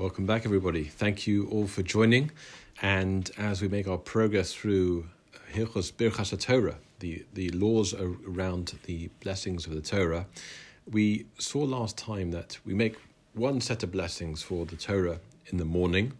[0.00, 0.84] Welcome back, everybody.
[0.84, 2.30] Thank you all for joining.
[2.80, 5.04] And as we make our progress through
[5.52, 10.24] Hilchos Birchas Torah, the, the laws around the blessings of the Torah,
[10.90, 12.96] we saw last time that we make
[13.34, 16.14] one set of blessings for the Torah in the morning,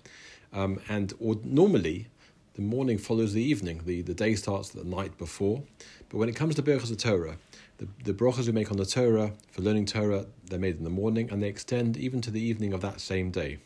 [0.52, 2.08] um, and or normally
[2.56, 3.80] the morning follows the evening.
[3.86, 5.62] The, the day starts the night before.
[6.10, 7.38] But when it comes to Birchas Torah,
[7.78, 10.90] the, the brachas we make on the Torah for learning Torah, they're made in the
[10.90, 13.56] morning and they extend even to the evening of that same day.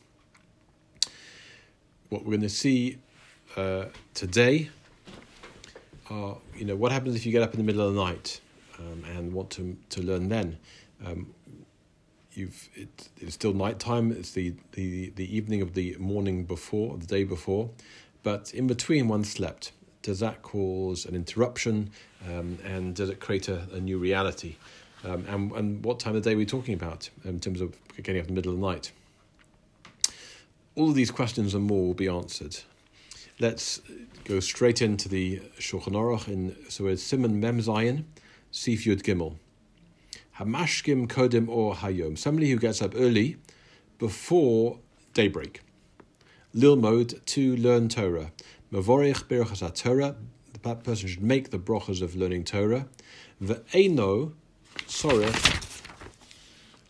[2.14, 2.98] What we're going to see
[3.56, 4.70] uh, today
[6.08, 8.40] are, you know, what happens if you get up in the middle of the night
[8.78, 10.58] um, and want to, to learn then?
[11.04, 11.34] Um,
[12.32, 14.12] you've it, it's still night time.
[14.12, 17.70] It's the, the, the evening of the morning before, the day before,
[18.22, 19.72] but in between one slept
[20.02, 21.90] does that cause an interruption
[22.28, 24.54] um, and does it create a, a new reality?
[25.02, 28.20] Um, and, and what time of day are we talking about in terms of getting
[28.20, 28.92] up in the middle of the night?
[30.76, 32.58] All of these questions and more will be answered.
[33.38, 33.80] Let's
[34.24, 36.26] go straight into the Shulchan Aruch.
[36.26, 38.04] In, so it's Simon Mem Zayin,
[38.50, 39.36] Sif Yud Gimel.
[40.38, 42.18] Hamashkim Kodim or Hayom.
[42.18, 43.36] Somebody who gets up early
[44.00, 44.80] before
[45.12, 45.60] daybreak.
[46.52, 48.32] Lil mode to learn Torah.
[48.72, 50.16] Mavorich Birchas Torah,
[50.52, 52.86] the person should make the brachas of learning Torah.
[53.40, 54.32] Ve'eno
[54.88, 55.86] sorech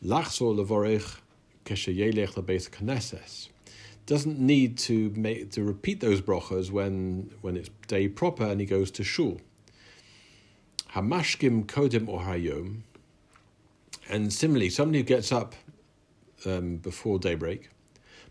[0.02, 1.18] lachzor levorich
[1.66, 3.48] kesheyelech lebeis knesses.
[4.06, 8.66] Doesn't need to make to repeat those brachas when when it's day proper and he
[8.66, 9.40] goes to shul.
[10.92, 12.82] Hamashkim kodim or hayom.
[14.08, 15.54] And similarly, somebody who gets up
[16.44, 17.70] um, before daybreak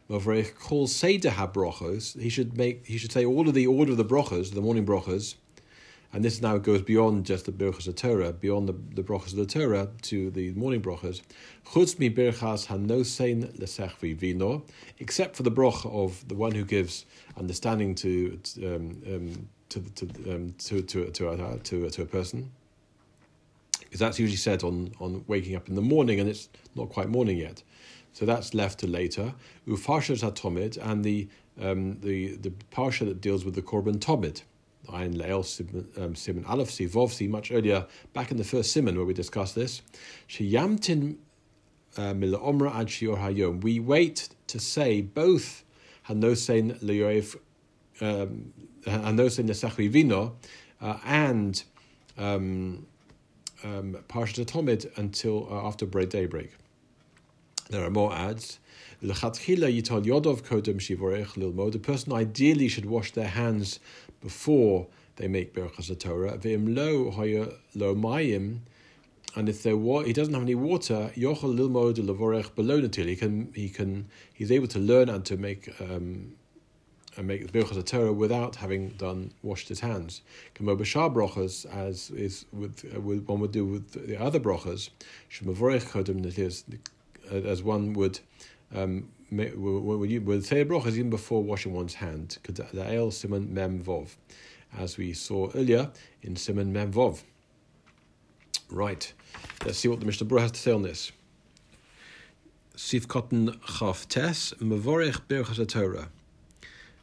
[0.10, 3.98] Mavrech calls Seder HaBrochos, he should make he should say all of the order of
[3.98, 5.36] the brochas, the morning brochas,
[6.14, 9.46] and this now goes beyond just the Birchas Torah, beyond the, the brochas of the
[9.48, 11.22] Torah to the morning brochas.
[11.66, 14.64] Chutz mi birchas hanosein lesechvi vino,
[15.00, 17.06] except for the broch of the one who gives
[17.36, 22.52] understanding to um, um, to to, um, to to to uh, to, to a person.
[23.80, 27.10] Because that's usually said on, on waking up in the morning, and it's not quite
[27.10, 27.64] morning yet.
[28.14, 29.34] So that's left to later.
[29.68, 31.28] Ufashat Hatomid and the
[31.60, 34.44] um, the the parsha that deals with the Korban Tomid.
[34.92, 39.56] Ein Leil Simon Aleph Sivov much earlier back in the first Simon where we discussed
[39.56, 39.82] this.
[40.28, 41.18] Sheyamtin
[41.98, 43.62] uh, Mila Omra Ad Shior Hayom.
[43.64, 45.64] We wait to say both
[46.08, 47.36] Hanosein Leoev
[48.02, 48.54] um,
[48.86, 50.36] Hanosein Nesachvi Vino
[50.82, 51.64] uh, and
[52.18, 52.86] um,
[53.64, 56.52] um, Parshat Tomid until uh, after daybreak.
[57.70, 58.60] There are more ads.
[59.02, 59.14] The
[61.82, 63.80] person ideally should wash their hands
[64.24, 66.40] before they make Berachas Torah.
[69.36, 73.52] And if there wa- he doesn't have any water, yochel lilmod levorech below He can
[73.56, 76.36] he can he's able to learn and to make um,
[77.18, 80.22] and make the Torah without having done washed his hands.
[80.56, 81.14] Kamo b'shar
[81.72, 84.90] as is with, with, one would do with the other brachas,
[85.32, 85.92] shemavorech
[87.32, 88.20] as one would
[88.76, 92.38] um, would say bracha even before washing one's hand.
[92.76, 94.16] El Simon Mem Vov,
[94.78, 97.22] as we saw earlier in Simon Mem Vov.
[98.70, 99.12] Right,
[99.66, 101.12] let's see what the Mishnah has to say on this.
[102.76, 106.10] Sif Cotton Chav Tes Birchas Torah.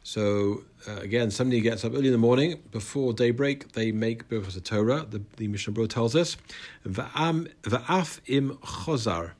[0.03, 3.73] So uh, again, somebody gets up early in the morning before daybreak.
[3.73, 5.05] They make Birchas Torah.
[5.09, 6.37] The, the Mishnah Berurah tells us,
[6.85, 9.31] "Va'am Va'af im Chozar.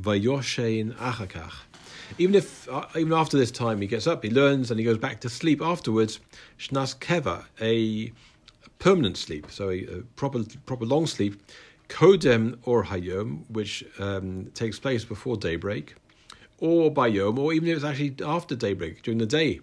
[0.00, 1.52] Vayoshein achakach.
[2.16, 4.98] Even if, uh, even after this time, he gets up, he learns, and he goes
[4.98, 6.20] back to sleep afterwards.
[6.58, 8.12] Shnas keva, a
[8.78, 11.42] permanent sleep, so a, a proper, proper long sleep.
[11.88, 15.96] Kodem or hayom, which um, takes place before daybreak,
[16.58, 19.60] or bayom, or even if it's actually after daybreak during the day.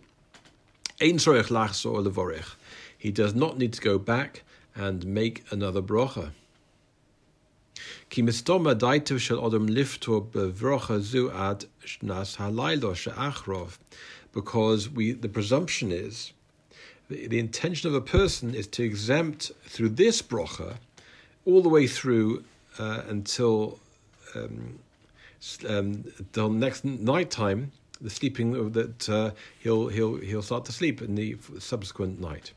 [1.02, 2.56] Ein sorech lachs or levorech.
[2.98, 4.44] He does not need to go back
[4.76, 6.32] and make another brocha.
[14.34, 16.34] Because we the presumption is
[17.10, 20.78] the, the intention of a person is to exempt through this brocha
[21.46, 22.44] all the way through
[22.80, 23.80] uh, until
[24.36, 24.80] um,
[25.68, 31.02] um, until next night time, the sleeping that uh, he'll he'll he'll start to sleep
[31.02, 32.54] in the subsequent night.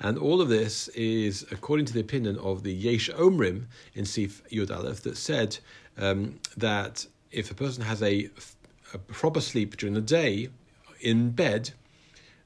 [0.00, 4.42] And all of this is according to the opinion of the Yesh Omrim in Sif
[4.50, 5.58] Yud Aleph that said
[5.98, 8.30] um, that if a person has a,
[8.94, 10.48] a proper sleep during the day
[11.00, 11.72] in bed,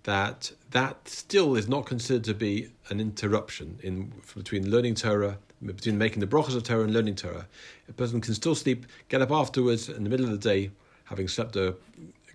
[0.03, 5.99] that that still is not considered to be an interruption in between learning Torah between
[5.99, 7.47] making the brachas of Torah and learning Torah.
[7.89, 10.71] A person can still sleep, get up afterwards in the middle of the day,
[11.05, 11.75] having slept a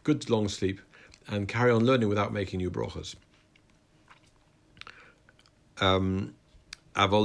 [0.04, 0.82] good long sleep,
[1.28, 3.16] and carry on learning without making new brachas.
[5.80, 6.36] Um,
[6.96, 7.24] but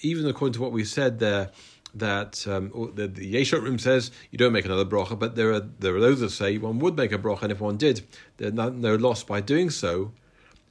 [0.00, 1.50] even according to what we said there,
[1.94, 5.60] that um, the, the Yesh Omrim says you don't make another bracha, but there are
[5.60, 8.02] there are those that say one would make a bracha, and if one did,
[8.38, 10.12] there's no, no loss by doing so.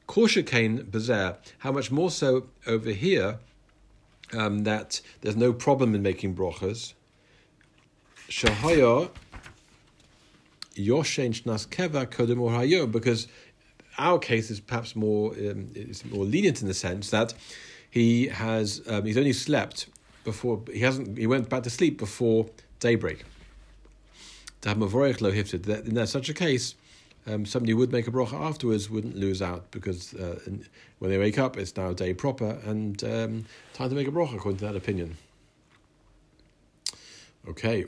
[0.07, 3.39] Koshakain Bazaar, how much more so over here
[4.33, 6.93] um, that there's no problem in making brachas.
[8.30, 9.10] Shahaya
[10.75, 13.27] Yoshen Shnas Keva Kodem or Hayom, because
[13.98, 17.33] our case is perhaps more um, is more lenient in the sense that
[17.89, 19.88] he has um, he's only slept
[20.24, 22.48] before he hasn't he went back to sleep before
[22.80, 23.24] daybreak.
[24.62, 26.74] To have lo hifted, in such a case,
[27.28, 30.39] um, somebody would make a bracha afterwards wouldn't lose out because uh,
[30.98, 34.36] when they wake up, it's now day proper and um, time to make a bracha
[34.36, 35.18] according to that opinion.
[37.48, 37.86] Okay,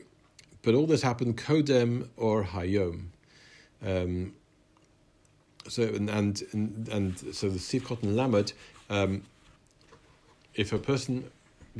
[0.67, 3.05] but all this happened kodem or hayom.
[3.81, 4.33] Um,
[5.65, 8.51] so and and and, so the Sif Cotton Lamed,
[8.89, 9.23] um,
[10.55, 11.31] if a person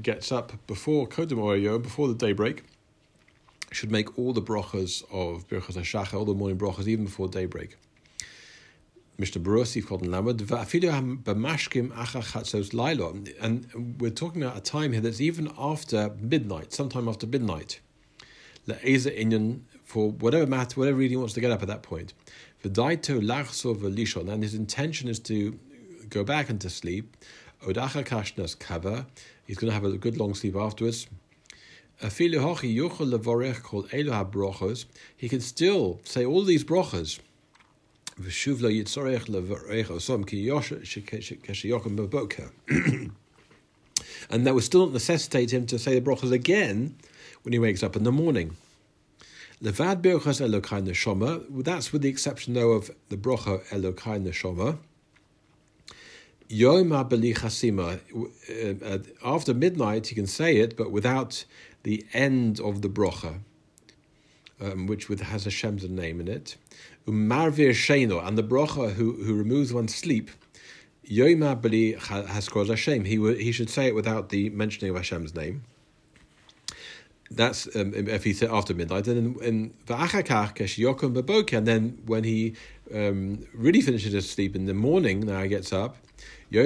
[0.01, 2.63] gets up before Kodem Oyo, before the daybreak,
[3.73, 7.75] should make all the brachas of Birchas HaShachar, all the morning brachas, even before daybreak.
[9.17, 13.35] Mishnah Berurah, Sif Cotton Lamed, b'mashkim acha chatzos lailo.
[13.41, 17.81] And we're talking about a time here that's even after midnight, sometime after midnight.
[18.67, 22.13] Le'eza inyan, for whatever matter, whatever reading he wants to get up at that point.
[22.63, 25.57] V'daito lachso v'lishon, and his intention is to
[26.09, 27.15] go back and to sleep.
[27.63, 29.07] Odacha kashnas kava,
[29.45, 31.07] he's going to have a good long sleep afterwards.
[32.01, 34.85] A filohochi yochel levorek called Elohab Brochos,
[35.15, 37.19] he can still say all these brachas.
[44.29, 46.95] and that would still necessitate him to say the brachas again
[47.47, 48.57] when he wakes up in the morning.
[49.63, 51.45] Levad birchas elokai neshama.
[51.63, 54.77] That's with the exception, though, of the brocha elokai neshama.
[56.49, 58.01] Yom Beli Chasima.
[58.83, 61.45] Uh, after midnight, you can say it, but without
[61.83, 63.39] the end of the brocha,
[64.59, 66.57] um, which with, has Hashem's name in it.
[67.07, 70.31] Umarvir Sheino, and the brocha who, who removes one's sleep.
[71.05, 73.05] Yom Beli Haskor Hashem.
[73.05, 75.63] He he should say it without the mentioning of Hashem's name.
[77.29, 79.73] That's um, if he said after midnight, and in
[81.53, 82.55] and then when he
[82.93, 85.97] um, really finishes his sleep in the morning, now he gets up.
[86.49, 86.57] He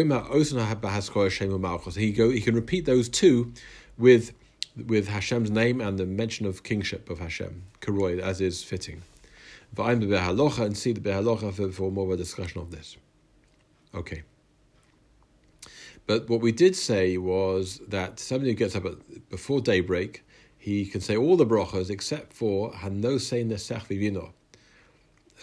[2.11, 3.53] go he can repeat those two
[3.97, 4.33] with
[4.75, 9.01] with Hashem's name and the mention of kingship of Hashem, Karoy, as is fitting.
[9.77, 12.97] And see the Behalocha for, for more of a discussion of this.
[13.95, 14.23] Okay.
[16.07, 20.23] But what we did say was that somebody who gets up at, before daybreak,
[20.61, 24.31] he can say all the brachas except for Hanosei Nesech Vivino.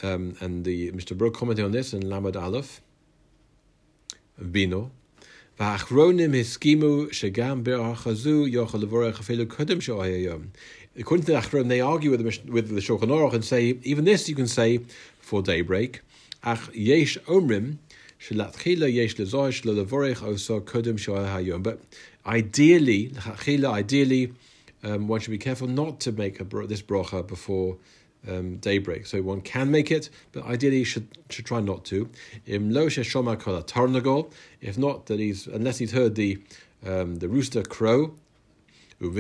[0.01, 1.19] Um, and the Mr.
[1.19, 2.81] Brook commented on this in Lamed Aleph,
[9.81, 10.47] sho'ayayom.
[10.97, 14.05] According to the Achron, they argue with the, with the Shulchan Aruch and say even
[14.05, 14.79] this you can say
[15.19, 16.01] for daybreak.
[16.45, 17.79] Ach yesh omrim
[18.21, 19.15] yesh
[20.65, 21.63] kodem.
[21.63, 21.81] But
[22.25, 23.13] ideally,
[23.65, 24.33] ideally,
[24.85, 27.77] um, one should be careful not to make a, this bracha before
[28.29, 29.07] um, daybreak.
[29.07, 32.09] So one can make it, but ideally should should try not to.
[34.61, 36.39] If not, that he's unless he's heard the
[36.87, 38.15] um, the rooster crow.
[39.01, 39.15] And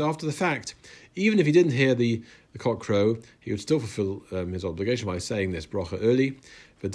[0.00, 0.74] after the fact,
[1.14, 2.20] even if he didn't hear the,
[2.52, 6.36] the cock crow, he would still fulfill um, his obligation by saying this bracha early.
[6.80, 6.92] But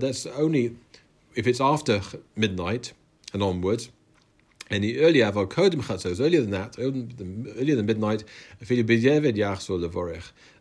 [0.00, 0.76] that's only
[1.34, 2.00] if it's after
[2.36, 2.92] midnight
[3.32, 3.90] and onwards,
[4.70, 8.24] any earlier aval kodem chatzos, earlier than that, earlier than midnight,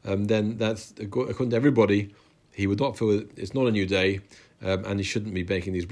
[0.05, 2.13] um, then that's according to everybody,
[2.51, 4.19] he would not feel it's not a new day,
[4.61, 5.85] um, and he shouldn't be making these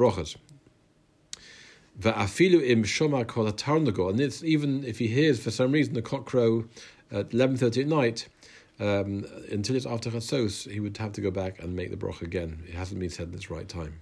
[3.94, 6.66] kol and it's even if he hears for some reason the cock crow
[7.12, 8.28] at eleven thirty at night.
[8.80, 12.24] Um, until it's after chatzos, he would have to go back and make the broch
[12.24, 12.64] again.
[12.68, 14.00] It hasn't been said at its right time.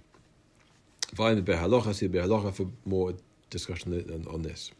[1.14, 3.14] Find the Behalocha, see the Behalocha for more
[3.50, 4.70] discussion on this.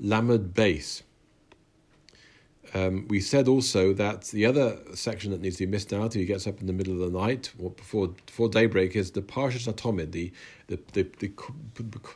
[0.00, 1.02] Lamed base.
[2.74, 6.20] Um, we said also that the other section that needs to be missed out, if
[6.20, 9.22] he gets up in the middle of the night or before before daybreak, is the
[9.22, 10.32] Parsha Atomid, the
[10.66, 11.32] the, the the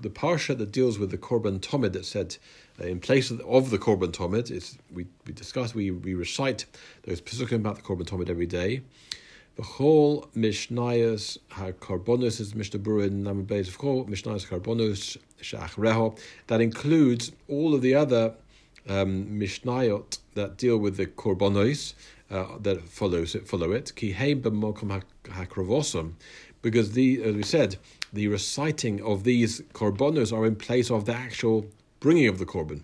[0.00, 2.36] the Parsha that deals with the Korban Tomid that said
[2.80, 4.50] uh, in place of the, of the Korban Tomid.
[4.92, 6.66] We we discuss we we recite
[7.04, 8.82] those pesukim about the Korban Tomid every day.
[9.56, 16.16] The whole Mishnayos HaKarbonus is Mishnah Burin Namabez of whole Mishnayos Karbonus Shach Reho.
[16.46, 18.34] That includes all of the other
[18.88, 21.94] um, Mishnayot that deal with the Korbonos
[22.30, 23.92] uh, that follows it, follow it.
[23.96, 26.12] Ki b'mokom hakravosom,
[26.62, 27.76] because the as we said,
[28.12, 31.66] the reciting of these korbanos are in place of the actual
[31.98, 32.82] bringing of the korban.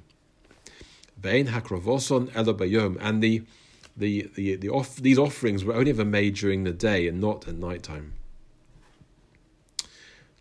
[1.16, 3.42] Vein hakravoson elabayom, and the
[3.96, 7.48] the the the off, these offerings were only ever made during the day and not
[7.48, 8.12] at night time.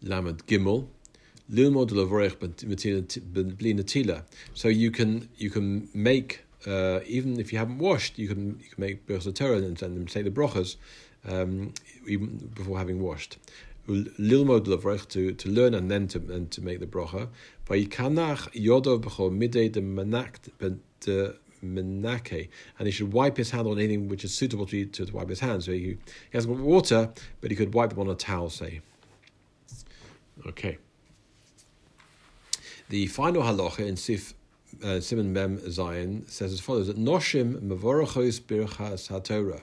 [0.01, 0.87] Lamed Gimel.
[1.47, 1.53] So
[4.67, 8.81] you can you can make uh, even if you haven't washed, you can you can
[8.81, 10.77] make birchas Torah and, and say the brachas
[11.27, 11.73] um,
[12.07, 13.37] even before having washed.
[13.87, 17.27] Lilmod levrech to to learn and then to and to make the bracha.
[17.67, 20.49] Vayikanach yodov b'chol midday de manakt
[21.73, 25.13] menake, and he should wipe his hand on anything which is suitable to, to, to
[25.13, 25.65] wipe his hands.
[25.65, 25.97] So he, he
[26.33, 28.81] hasn't got water, but he could wipe them on a towel, say.
[30.47, 30.77] Okay.
[32.89, 34.33] The final halacha in Sif
[34.83, 39.61] uh, Simon Mem Zayin says as follows: that Noshim mevorachos birchas haTorah.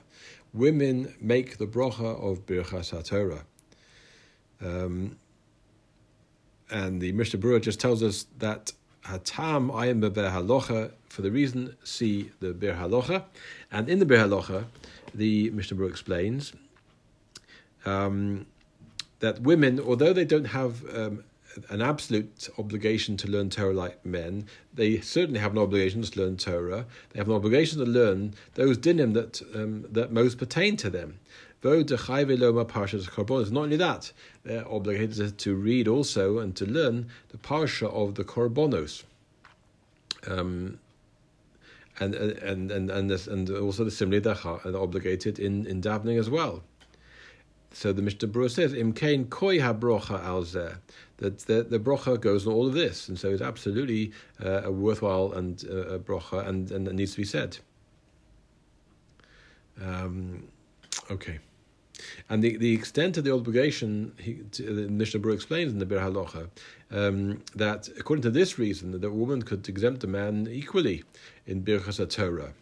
[0.53, 3.43] Women make the bracha of birchas haTorah.
[4.61, 5.17] Um,
[6.69, 8.71] and the Mishnah Berurah just tells us that
[9.05, 13.23] hatam ayim beber for the reason see the ber halacha,
[13.71, 14.65] and in the ber halacha,
[15.13, 16.53] the Mishnah Berurah explains
[17.85, 18.45] um,
[19.19, 21.23] that women, although they don't have um,
[21.69, 24.47] an absolute obligation to learn Torah like men.
[24.73, 26.85] They certainly have an obligation to learn Torah.
[27.11, 31.19] They have an obligation to learn those dinim that um, that most pertain to them.
[33.51, 34.11] Not only that,
[34.43, 39.03] they're obligated to read also and to learn the parsha of the korbanos.
[40.27, 40.79] Um,
[41.99, 46.29] and and and and this, and also the similarly they're obligated in in davening as
[46.29, 46.63] well.
[47.71, 52.45] So the Mishnah Berurah says, "Im kain koi habrocha al that the, the brocha goes
[52.45, 54.11] on all of this, and so it's absolutely
[54.43, 57.57] uh, a worthwhile and uh, a brocha, and and it needs to be said.
[59.81, 60.47] Um,
[61.09, 61.39] okay.
[62.29, 65.99] And the, the extent of the obligation, he, the Mishnah Berurah explains in the Bir
[65.99, 66.49] Halacha,
[66.91, 71.03] um, that according to this reason, that a woman could exempt a man equally
[71.45, 72.53] in Birchas Torah,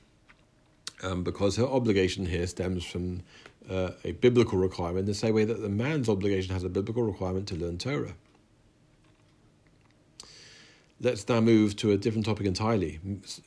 [1.04, 3.22] um, because her obligation here stems from
[3.70, 7.04] uh, a biblical requirement, in the same way that the man's obligation has a biblical
[7.04, 8.16] requirement to learn Torah.
[11.00, 13.00] Let's now move to a different topic entirely.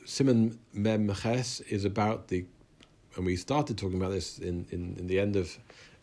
[0.05, 2.45] Simon Mem Ches is about the,
[3.15, 5.57] and we started talking about this in, in, in the end of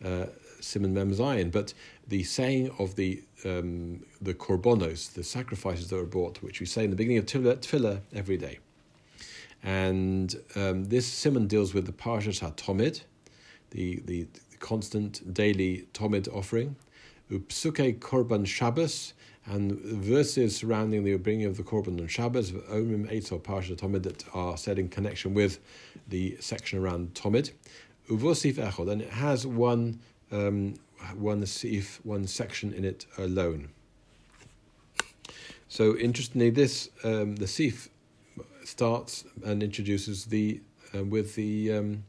[0.04, 0.26] uh,
[0.60, 1.74] Simon Mem Zayin, but
[2.06, 6.84] the saying of the um, the korbonos, the sacrifices that were brought, which we say
[6.84, 8.58] in the beginning of Tefillah every day.
[9.62, 13.02] And um, this Simon deals with the Parshas HaTomid,
[13.70, 16.76] the, the, the constant daily Tomid offering,
[17.32, 19.14] Upsuke Korban Shabbos,
[19.46, 24.24] and verses surrounding the bringing of the Korban on Shabbos, Omrim Eitzel Parsha Tomid, that
[24.34, 25.58] are said in connection with
[26.08, 27.52] the section around Tomid.
[28.08, 30.74] Uvosif Echod, and it has one um,
[31.16, 33.68] one sif, one section in it alone.
[35.68, 37.88] So interestingly, this um, the sif
[38.64, 40.60] starts and introduces the
[40.94, 42.04] uh, with the um,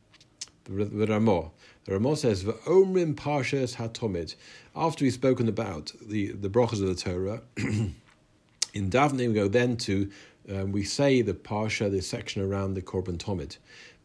[0.66, 1.50] the, the.
[1.86, 4.36] The Ramah says, "V'omrim parshas hatomid."
[4.74, 9.76] After we've spoken about the the brachas of the Torah, in davening we go then
[9.78, 10.10] to
[10.50, 13.58] um, we say the parsha, the section around the korban tomid.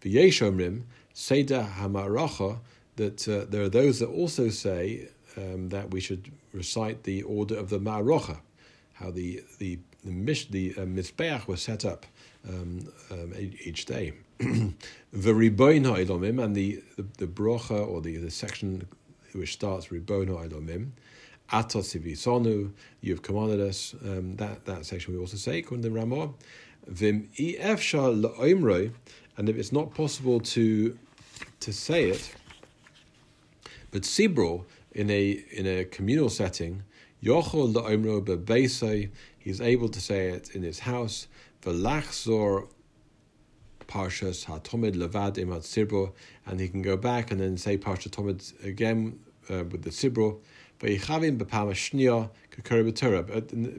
[0.03, 0.83] V'yesh omrim
[1.19, 2.59] seda hamaracha
[2.95, 7.57] that uh, there are those that also say um, that we should recite the order
[7.57, 8.39] of the ma'arocha,
[8.95, 12.07] how the the the, mish, the uh, mizbeach was set up
[12.49, 14.13] um, um, each day.
[14.39, 14.75] the
[15.13, 18.87] Riboin Ha'ilomim and the, the, the brocha or the, the section
[19.33, 20.91] which starts Riboin Ha'ilomim,
[21.51, 22.71] Atos Sonu,
[23.01, 26.31] you've commanded us, um, that, that section we also say, according to Ramah.
[26.87, 28.93] Vim Efsha La'omroi,
[29.37, 30.97] and if it's not possible to
[31.61, 32.35] to say it,
[33.91, 36.83] but Sibro, in a in a communal setting,
[37.23, 41.27] Yochol La'omro Bebeisai, he's able to say it in his house,
[41.63, 42.69] Velachzor
[43.87, 46.13] Parshas HaTomid Levad Imat Sibro,
[46.47, 49.19] and he can go back and then say Parsha Tomid again
[49.51, 50.41] uh, with the Sibro.
[50.81, 50.91] But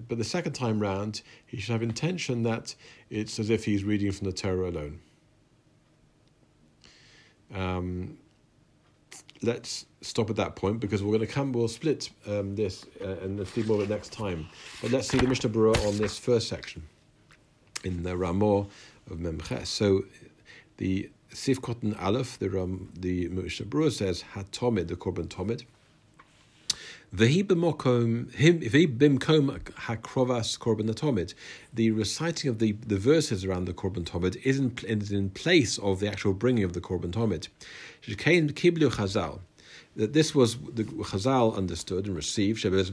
[0.08, 2.76] but the second time round, he should have intention that
[3.10, 5.00] it's as if he's reading from the Torah alone.
[7.54, 8.18] Um,
[9.42, 11.52] let's stop at that point because we're going to come.
[11.52, 14.48] We'll split um, this uh, and see more of it next time.
[14.82, 16.84] But let's see the Mishnah Berurah on this first section
[17.84, 18.68] in the Ramor
[19.10, 19.68] of Memches.
[19.68, 20.04] So
[20.78, 25.64] the Sifkot Aleph, the Ram, the Mishnah Berurah says Hatomid, the Korban Tomid.
[25.64, 25.66] Vehi b'mokom him vehi bimkom hakrovas korban tomid.
[27.12, 27.26] The
[31.92, 36.00] reciting of the, the verses around the korban tomid is in, is in place of
[36.00, 37.48] the actual bringing of the korban tomid.
[39.96, 42.64] That this was the Chazal understood and received.
[42.64, 42.92] When the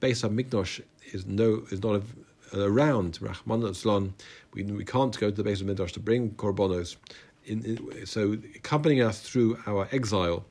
[0.00, 2.02] beis hamikdash is no is not
[2.54, 4.14] around Rahman
[4.52, 6.96] we we can't go to the beis hamikdash to bring korbanos.
[7.44, 10.44] In, in, so accompanying us through our exile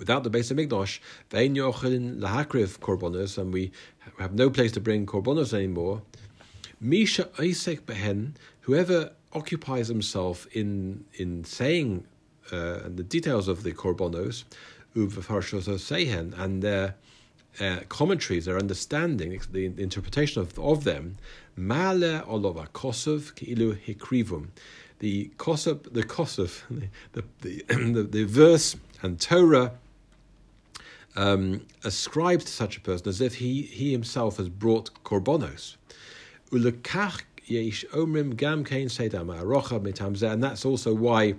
[0.00, 3.70] without the base of Migdosh, vein yochin lahakriv korbanos, and we
[4.18, 6.02] have no place to bring korbanos anymore.
[6.80, 12.04] Misha Isek behen, whoever occupies himself in in saying
[12.50, 14.44] uh, the details of the korbanos,
[15.78, 16.94] sehen, and their
[17.60, 21.18] uh, commentaries, their understanding, the, the interpretation of, of them,
[21.56, 24.48] male olova kosov ki'ilu hikrivum.
[25.00, 26.62] The kosov, the kosov,
[27.12, 29.72] the, the, the, the verse and Torah
[31.16, 35.76] um, ascribed to such a person as if he, he himself has brought korbanos.
[40.22, 41.34] And that's also why,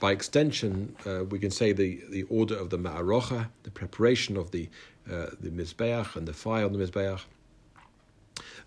[0.00, 4.50] by extension, uh, we can say the, the order of the ma'arocha, the preparation of
[4.50, 4.68] the
[5.10, 7.22] uh, the mizbeach and the fire on the mizbeach.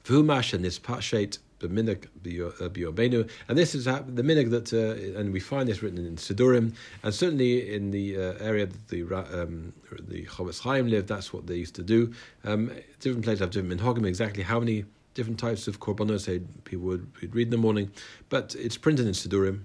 [0.04, 5.40] V'humash and nispashet the minig biobenu, and this is the minig that, uh, and we
[5.40, 10.26] find this written in Sidurim, and certainly in the uh, area that the um, the
[10.26, 11.08] Chofetz Chaim lived.
[11.08, 12.14] That's what they used to do.
[12.44, 14.06] Um, different places have different minhagim.
[14.06, 16.26] Exactly how many different types of korbanos
[16.66, 17.92] people would, read in the morning,
[18.30, 19.62] but it's printed in Sidurim.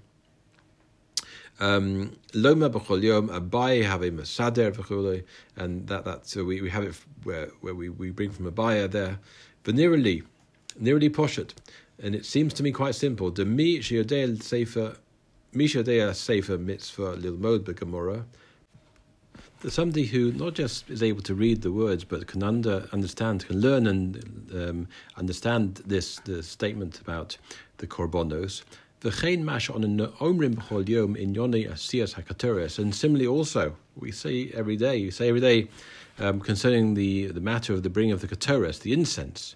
[1.59, 5.23] Um, Loma b'chol yom abai have a masader
[5.57, 8.89] and that that so we, we have it where where we, we bring from abaya
[8.89, 9.19] there.
[9.63, 10.23] Venerally,
[10.79, 11.53] nearly poshet,
[12.01, 13.29] and it seems to me quite simple.
[13.29, 14.95] De mi shiodei sefer,
[15.53, 18.23] mi shiodei sefer mitzvah lilmod begamora.
[19.67, 23.61] Somebody who not just is able to read the words, but can under, understand, can
[23.61, 24.87] learn and um,
[25.17, 27.37] understand this the statement about
[27.77, 28.63] the korbanos.
[29.01, 32.79] V'chein mash on an omrim b'chol yom in yoni asiyas hakatoris.
[32.79, 35.67] And similarly, also we say every day, you say every day
[36.17, 39.55] um, concerning the the matter of the bringing of the katoris, the incense.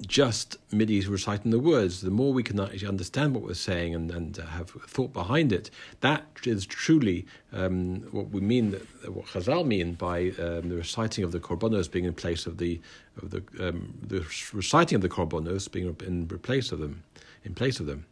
[0.00, 4.10] just MIDI reciting the words, the more we can actually understand what we're saying and,
[4.10, 8.72] and uh, have thought behind it, that is truly um, what we mean,
[9.06, 12.80] what Chazal mean by um, the reciting of the korbanos being in place of the
[13.22, 14.20] of the um, the
[14.52, 17.02] reciting of the korbanos being in place of them,
[17.44, 18.06] in place of them.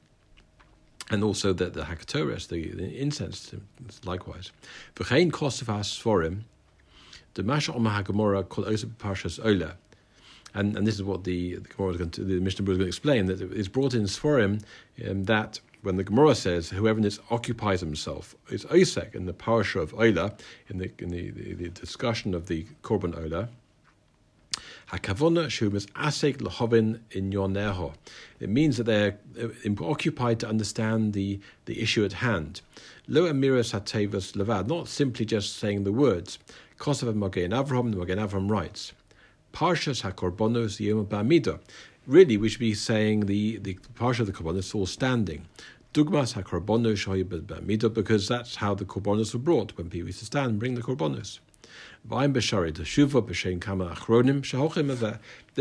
[1.11, 3.53] And also that the hakatoris, the, the incense,
[4.05, 4.53] likewise.
[4.95, 6.43] V'chein kosevas forim,
[7.35, 9.77] the masha omah hagamora kol osep parshas ola
[10.55, 12.79] and and this is what the the, Gemara is going to, the Mishnah is going
[12.81, 14.63] to explain that it's brought in Sforim
[15.09, 19.81] um, that when the Gemara says whoever this occupies himself is Isaac in the parasha
[19.81, 20.35] of Ola
[20.69, 23.49] in the in the, the, the discussion of the Korban Ola.
[24.91, 25.47] Hakavona.
[28.41, 32.61] It means that they're uh, occupied to understand the, the issue at hand.
[33.07, 36.39] Lo amiras hatevas levad, not simply just saying the words.
[36.79, 38.93] Kosav Magen Avram, the Magen Avram writes.
[39.53, 41.61] Parshas HaKorbanos Yom Ba'amida.
[42.07, 45.47] Really, we should be saying the, the Parsha of the Korbanos all standing.
[45.93, 50.25] Dugmas HaKorbanos Shoy Ba'amida, because that's how the Korbanos were brought, when people used to
[50.25, 51.41] stand and bring the Korbanos.
[52.03, 52.27] There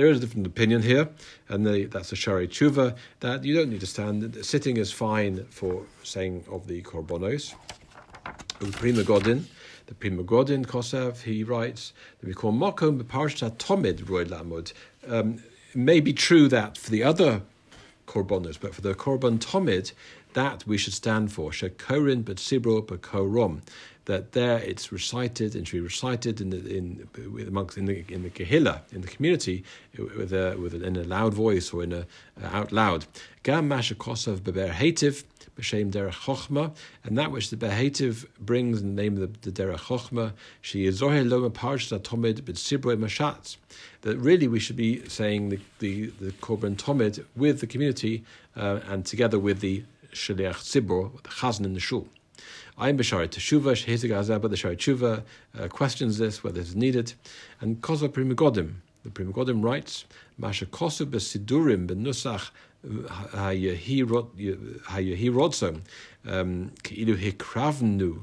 [0.07, 1.09] is a different opinion here,
[1.49, 4.45] and the, that's a shari tshuva that you don't need to stand.
[4.45, 7.55] Sitting is fine for saying of the korbanos.
[8.59, 9.43] Pri Megadim,
[9.89, 14.71] the Pri Megadim Kosev, he writes we call Mokom Parshat Tomid Roy Lamud.
[15.07, 17.41] Um, it may be true that for the other
[18.05, 19.93] korbanos, but for the korban Tomid,
[20.33, 21.49] that we should stand for.
[21.49, 22.37] Shekorin but
[23.01, 23.61] Korom.
[24.05, 27.07] That there it's recited and should be recited in the in
[27.47, 29.63] amongst in the in the kehillah in the community
[29.97, 32.07] with a with a, in a loud voice or in a
[32.41, 33.05] uh, out loud.
[33.43, 35.25] Gam kosav beber hativ
[35.59, 39.63] b'shem derech chochma, and that which the Behetiv brings in the name of the, the
[39.63, 43.57] derech chochma, she is zohe loma tomid b'tzibroi mashatz.
[44.01, 48.23] That really we should be saying the the, the korban tomid with the community
[48.55, 52.07] uh, and together with the shaliach tzibor, the chazan in the shul.
[52.81, 55.23] I'm Bashar Teshuva, Shehizig Azaba, the Shari Tshuva,
[55.59, 57.13] uh, questions this, whether it's needed.
[57.59, 60.05] And Kosa Pri Megadim, the Pri Megadim writes,
[60.37, 62.51] Masha Kosu Besidurim Benusach
[62.85, 65.81] Hayehi Rodsom,
[66.25, 68.21] um, Keilu Hikravnu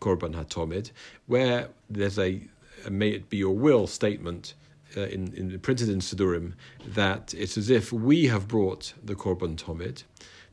[0.00, 0.90] Korban Hatomid,
[1.26, 2.40] where there's a,
[2.84, 4.54] a may it be your will statement
[4.96, 6.52] uh, in, in printed in Sidurim
[6.86, 10.04] that it's as if we have brought the Korban Tomid.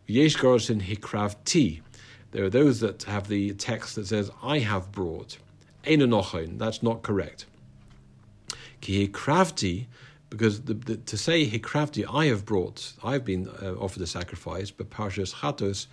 [0.08, 1.82] Yesh in Hikrav T
[2.34, 5.38] there are those that have the text that says, I have brought.
[5.86, 7.46] That's not correct.
[8.82, 9.86] Ki hikravti,
[10.34, 14.72] because the, the, to say hikravti, I have brought, I've been uh, offered a sacrifice,
[14.72, 15.86] but parshas chatos,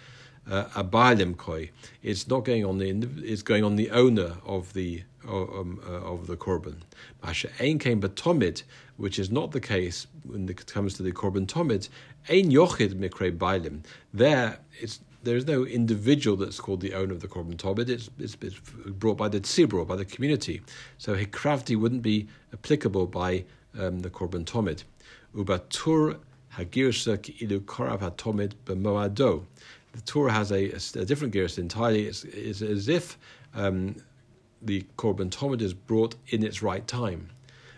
[0.51, 1.71] uh, abalim koi,
[2.03, 6.27] it's not going on the, it's going on the owner of the um, uh, of
[6.27, 6.77] the korban.
[7.23, 8.63] Masha ein came tomid,
[8.97, 11.91] which is not the case when it comes to the korban tomid.
[12.31, 13.85] Ein yochid mikre bailim.
[14.15, 17.91] There, it's there is no individual that's called the owner of the korban tomid.
[17.91, 20.63] It's, it's, it's, brought by the tzibur, by the community.
[20.97, 23.45] So hikravti wouldn't be applicable by
[23.79, 24.85] um, the korban tomid.
[25.35, 26.19] Ubatur
[26.55, 29.45] hagirsa ilu korav hatomid b'moado.
[29.93, 32.07] The Torah has a, a, a different girsa entirely.
[32.07, 33.19] It's, it's, as if
[33.55, 33.97] um,
[34.63, 37.31] the korban tomid is brought in its right time.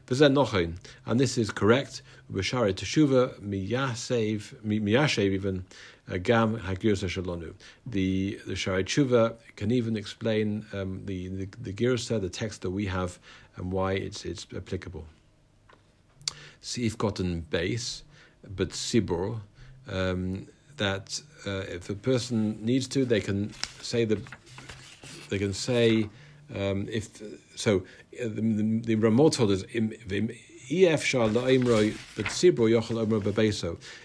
[0.09, 2.02] And this is correct.
[2.31, 5.64] B'shari teshuva miyashev even
[6.11, 7.55] uh, Gam Hagirsa Shalonu.
[7.87, 12.70] The the Shari Tshuva can even explain um, the, the the Girsa, the text that
[12.70, 13.18] we have,
[13.57, 15.07] and why it's it's applicable.
[16.62, 18.05] Sif cotton base,
[18.48, 19.40] but Sibor,
[19.90, 20.46] um,
[20.79, 24.22] that uh, if a person needs to, they can say the
[25.29, 26.09] they can say
[26.55, 27.20] um, if
[27.57, 27.83] so.
[28.20, 29.64] Uh, the, the, the told us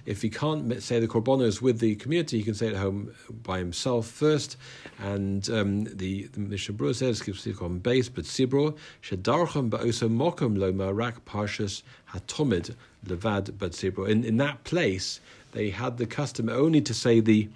[0.06, 3.14] if he can't say the korbanos with the community, he can say it at home
[3.44, 4.58] by himself first.
[5.00, 7.22] And um, the, the Mishnah says,
[7.62, 12.76] on base, but Sibro, Shedarcham Ba'oso Mokum Lo Marak Parshas Hatomid
[13.06, 14.10] Levad But Sibro.
[14.10, 15.22] In, in that place,
[15.54, 17.48] they had the custom only to say the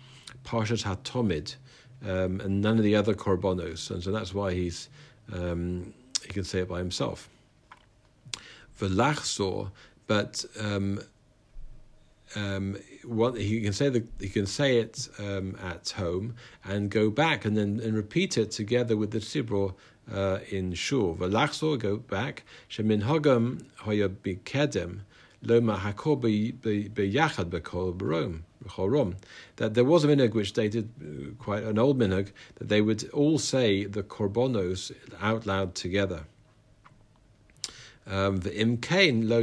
[0.45, 1.55] Parshas Hatomid
[2.03, 3.91] um, and none of the other korbanos.
[3.91, 4.89] And so that's why he's
[5.33, 5.93] um,
[6.23, 7.29] he can say it by himself
[8.79, 9.71] velachzor,
[10.07, 11.01] but um,
[12.35, 17.09] um, what he can say the, he can say it um, at home and go
[17.09, 19.73] back and then and repeat it together with the tzibro
[20.11, 21.15] uh, in shul.
[21.15, 22.43] Velachzor, go back.
[22.69, 25.01] Shemin hagam hoya bikedem
[25.41, 29.15] loma hakol beyachad bekol barom.
[29.55, 33.09] That there was a minhag which dated uh, quite an old minhag that they would
[33.09, 36.25] all say the korbonos out loud together.
[38.07, 39.41] Um, lo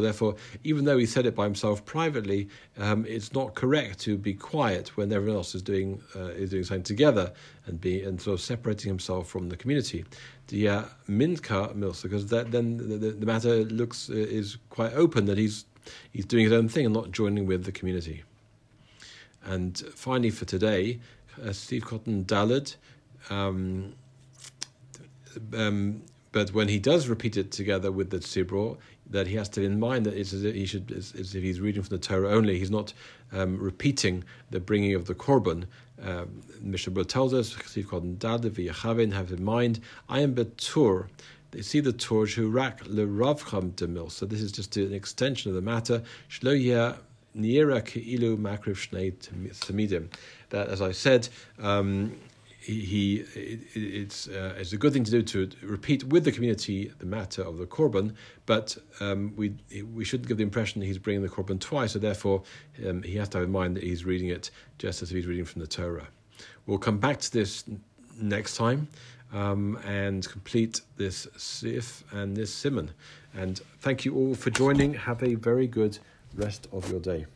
[0.00, 2.48] Therefore, even though he said it by himself privately,
[2.78, 6.62] um, it's not correct to be quiet when everyone else is doing uh, is doing
[6.62, 7.32] something together
[7.66, 10.04] and be and sort of separating himself from the community.
[10.46, 15.64] The minka because that, then the, the, matter looks uh, is quite open that he's
[16.12, 18.22] he's doing his own thing and not joining with the community.
[19.44, 21.00] And finally, for today,
[21.44, 22.76] uh, Sif Cotton Dallard.
[23.28, 23.94] Um,
[25.54, 28.78] um, but when he does repeat it together with the tzibro,
[29.10, 31.60] that he has to in mind that it's as if he should, as, if he's
[31.60, 32.58] reading from the Torah only.
[32.58, 32.92] He's not
[33.32, 35.64] um, repeating the bringing of the korban.
[36.02, 41.08] Um, Mishnah tells us, have in mind, I am betur.
[41.50, 44.10] They see the Torah who rak leravcham demil.
[44.10, 46.02] So this is just an extension of the matter.
[46.28, 46.96] Shlo
[47.36, 50.08] niera keilu makriv shnei tamidim.
[50.50, 51.28] That, as I said,
[51.60, 52.16] um,
[52.60, 56.92] he, it, it's uh, it's a good thing to do to repeat with the community
[56.98, 58.14] the matter of the korban,
[58.46, 59.54] but um, we
[59.92, 61.92] we shouldn't give the impression that he's bringing the korban twice.
[61.92, 62.42] So therefore,
[62.86, 65.26] um, he has to have in mind that he's reading it just as if he's
[65.26, 66.08] reading from the Torah.
[66.66, 67.64] We'll come back to this
[68.20, 68.88] next time
[69.32, 72.90] um, and complete this sif and this simon.
[73.34, 74.94] And thank you all for joining.
[74.94, 75.98] Have a very good
[76.34, 77.26] rest of your day.